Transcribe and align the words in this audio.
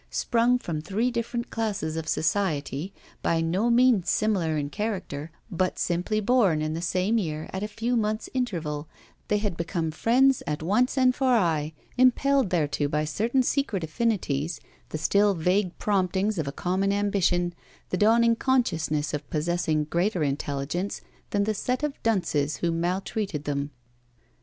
Sprung 0.09 0.57
from 0.57 0.81
three 0.81 1.11
different 1.11 1.51
classes 1.51 1.95
of 1.95 2.07
society, 2.07 2.91
by 3.21 3.39
no 3.39 3.69
means 3.69 4.09
similar 4.09 4.57
in 4.57 4.67
character, 4.71 5.29
but 5.51 5.77
simply 5.77 6.19
born 6.19 6.59
in 6.59 6.73
the 6.73 6.81
same 6.81 7.19
year 7.19 7.47
at 7.53 7.61
a 7.61 7.67
few 7.67 7.95
months' 7.95 8.27
interval, 8.33 8.87
they 9.27 9.37
had 9.37 9.55
become 9.55 9.91
friends 9.91 10.41
at 10.47 10.63
once 10.63 10.97
and 10.97 11.13
for 11.13 11.33
aye, 11.35 11.71
impelled 11.99 12.49
thereto 12.49 12.87
by 12.87 13.05
certain 13.05 13.43
secret 13.43 13.83
affinities, 13.83 14.59
the 14.89 14.97
still 14.97 15.35
vague 15.35 15.77
promptings 15.77 16.39
of 16.39 16.47
a 16.47 16.51
common 16.51 16.91
ambition, 16.91 17.53
the 17.91 17.95
dawning 17.95 18.35
consciousness 18.35 19.13
of 19.13 19.29
possessing 19.29 19.83
greater 19.83 20.23
intelligence 20.23 21.01
than 21.29 21.43
the 21.43 21.53
set 21.53 21.83
of 21.83 22.01
dunces 22.01 22.57
who 22.57 22.71
maltreated 22.71 23.43
them. 23.43 23.69